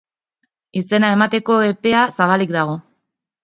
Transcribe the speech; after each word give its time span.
Izena 0.81 1.11
emateko 1.17 1.59
epea 1.67 2.09
zabalik 2.19 2.59
dago. 2.61 2.77